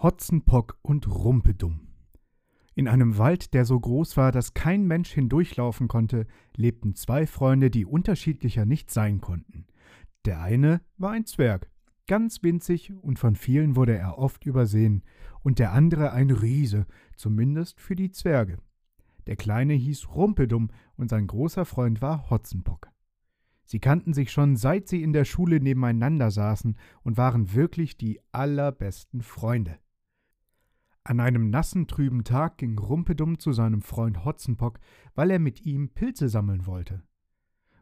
[0.00, 1.88] Hotzenpock und Rumpedumm.
[2.76, 7.68] In einem Wald, der so groß war, dass kein Mensch hindurchlaufen konnte, lebten zwei Freunde,
[7.68, 9.66] die unterschiedlicher nicht sein konnten.
[10.24, 11.68] Der eine war ein Zwerg,
[12.06, 15.02] ganz winzig und von vielen wurde er oft übersehen,
[15.42, 16.86] und der andere ein Riese,
[17.16, 18.58] zumindest für die Zwerge.
[19.26, 22.92] Der kleine hieß Rumpedumm und sein großer Freund war Hotzenpock.
[23.64, 28.20] Sie kannten sich schon, seit sie in der Schule nebeneinander saßen und waren wirklich die
[28.30, 29.76] allerbesten Freunde.
[31.08, 34.78] An einem nassen, trüben Tag ging Rumpedumm zu seinem Freund Hotzenpock,
[35.14, 37.02] weil er mit ihm Pilze sammeln wollte.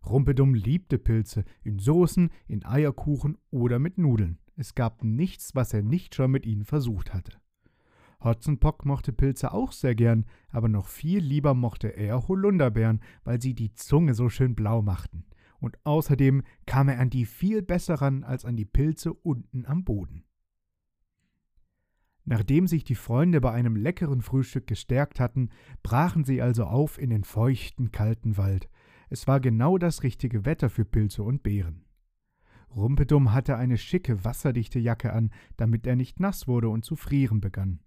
[0.09, 4.39] Rumpedumm liebte Pilze, in Soßen, in Eierkuchen oder mit Nudeln.
[4.55, 7.33] Es gab nichts, was er nicht schon mit ihnen versucht hatte.
[8.23, 13.55] Hotzenpock mochte Pilze auch sehr gern, aber noch viel lieber mochte er Holunderbeeren, weil sie
[13.55, 15.25] die Zunge so schön blau machten.
[15.59, 19.83] Und außerdem kam er an die viel besser ran als an die Pilze unten am
[19.83, 20.26] Boden.
[22.29, 25.51] Nachdem sich die Freunde bei einem leckeren Frühstück gestärkt hatten,
[25.85, 28.69] brachen sie also auf in den feuchten, kalten Wald.
[29.09, 31.85] Es war genau das richtige Wetter für Pilze und Beeren.
[32.75, 37.41] Rumpedumm hatte eine schicke, wasserdichte Jacke an, damit er nicht nass wurde und zu frieren
[37.41, 37.79] begann.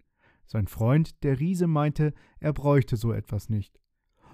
[0.46, 3.78] Sein Freund, der Riese, meinte, er bräuchte so etwas nicht.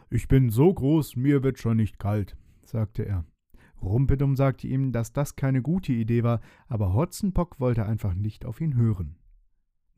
[0.09, 3.25] Ich bin so groß, mir wird schon nicht kalt, sagte er.
[3.83, 8.61] Rumpedumm sagte ihm, dass das keine gute Idee war, aber Hotzenpock wollte einfach nicht auf
[8.61, 9.17] ihn hören.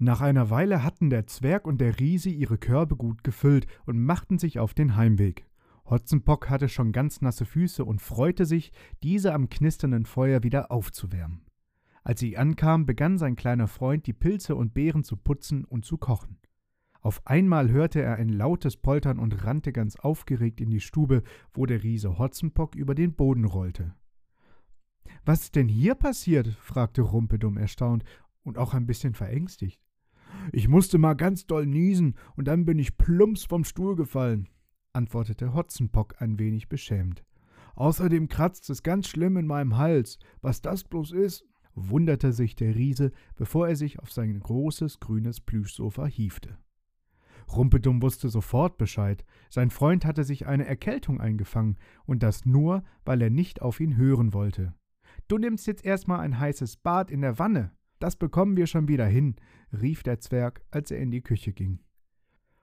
[0.00, 4.38] Nach einer Weile hatten der Zwerg und der Riese ihre Körbe gut gefüllt und machten
[4.38, 5.44] sich auf den Heimweg.
[5.90, 8.70] Hotzenpock hatte schon ganz nasse Füße und freute sich,
[9.02, 11.40] diese am knisternden Feuer wieder aufzuwärmen.
[12.04, 15.98] Als sie ankam, begann sein kleiner Freund, die Pilze und Beeren zu putzen und zu
[15.98, 16.38] kochen.
[17.00, 21.66] Auf einmal hörte er ein lautes Poltern und rannte ganz aufgeregt in die Stube, wo
[21.66, 23.94] der Riese Hotzenpock über den Boden rollte.
[25.24, 26.46] Was ist denn hier passiert?
[26.48, 28.04] fragte Rumpedumm erstaunt
[28.42, 29.80] und auch ein bisschen verängstigt.
[30.52, 34.48] Ich musste mal ganz doll niesen und dann bin ich plumps vom Stuhl gefallen,
[34.92, 37.24] antwortete Hotzenpock ein wenig beschämt.
[37.74, 40.18] Außerdem kratzt es ganz schlimm in meinem Hals.
[40.40, 41.44] Was das bloß ist,
[41.74, 46.58] wunderte sich der Riese, bevor er sich auf sein großes grünes Plüschsofa hiefte.
[47.54, 49.24] Rumpedumm wusste sofort Bescheid.
[49.48, 53.96] Sein Freund hatte sich eine Erkältung eingefangen, und das nur, weil er nicht auf ihn
[53.96, 54.74] hören wollte.
[55.28, 59.06] Du nimmst jetzt erstmal ein heißes Bad in der Wanne, das bekommen wir schon wieder
[59.06, 59.36] hin,
[59.72, 61.80] rief der Zwerg, als er in die Küche ging.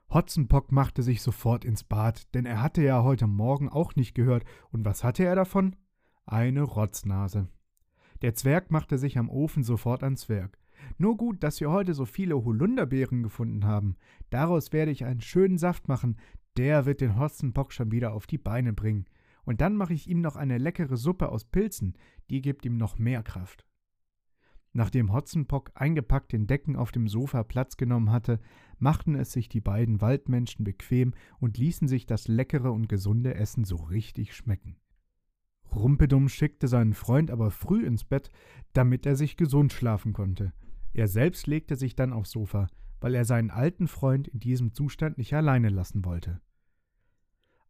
[0.09, 4.45] Hotzenpock machte sich sofort ins Bad, denn er hatte ja heute Morgen auch nicht gehört,
[4.71, 5.75] und was hatte er davon?
[6.25, 7.49] Eine Rotznase.
[8.21, 10.57] Der Zwerg machte sich am Ofen sofort ans Werk.
[10.97, 13.95] Nur gut, dass wir heute so viele Holunderbeeren gefunden haben.
[14.29, 16.17] Daraus werde ich einen schönen Saft machen,
[16.57, 19.05] der wird den Hotzenpock schon wieder auf die Beine bringen.
[19.43, 21.93] Und dann mache ich ihm noch eine leckere Suppe aus Pilzen,
[22.29, 23.65] die gibt ihm noch mehr Kraft.
[24.77, 28.41] Nachdem Hotzenpock eingepackt den Decken auf dem Sofa Platz genommen hatte,
[28.77, 33.63] machten es sich die beiden Waldmenschen bequem und ließen sich das leckere und gesunde Essen
[33.63, 34.75] so richtig schmecken.
[35.73, 38.31] Rumpedumm schickte seinen Freund aber früh ins Bett,
[38.73, 40.51] damit er sich gesund schlafen konnte.
[40.91, 42.67] Er selbst legte sich dann aufs Sofa,
[42.99, 46.41] weil er seinen alten Freund in diesem Zustand nicht alleine lassen wollte.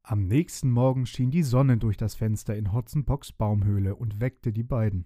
[0.02, 4.64] Am nächsten Morgen schien die Sonne durch das Fenster in Hotzenpocks Baumhöhle und weckte die
[4.64, 5.06] beiden.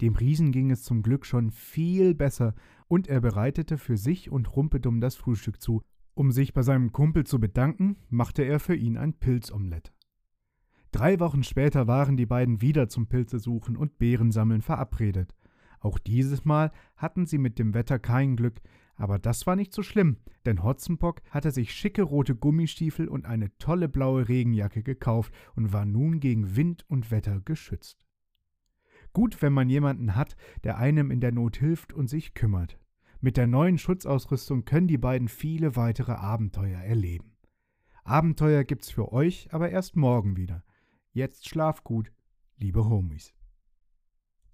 [0.00, 2.54] Dem Riesen ging es zum Glück schon viel besser,
[2.88, 5.82] und er bereitete für sich und Rumpedumm das Frühstück zu.
[6.14, 9.92] Um sich bei seinem Kumpel zu bedanken, machte er für ihn ein Pilzomelett.
[10.92, 15.34] Drei Wochen später waren die beiden wieder zum Pilzesuchen und Beerensammeln verabredet.
[15.80, 18.62] Auch dieses Mal hatten sie mit dem Wetter kein Glück,
[18.94, 23.56] aber das war nicht so schlimm, denn Hotzenpock hatte sich schicke rote Gummistiefel und eine
[23.58, 28.05] tolle blaue Regenjacke gekauft und war nun gegen Wind und Wetter geschützt.
[29.16, 32.78] Gut, wenn man jemanden hat, der einem in der Not hilft und sich kümmert.
[33.22, 37.34] Mit der neuen Schutzausrüstung können die beiden viele weitere Abenteuer erleben.
[38.04, 40.62] Abenteuer gibt's für euch aber erst morgen wieder.
[41.12, 42.12] Jetzt schlaf gut,
[42.58, 43.32] liebe Homies.